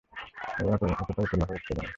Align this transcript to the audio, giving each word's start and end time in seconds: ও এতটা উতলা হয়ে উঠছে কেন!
ও 0.59 0.67
এতটা 0.73 0.85
উতলা 1.03 1.45
হয়ে 1.47 1.57
উঠছে 1.57 1.71
কেন! 1.77 1.87